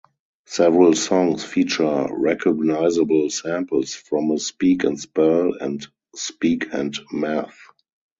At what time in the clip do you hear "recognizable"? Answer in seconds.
2.09-3.29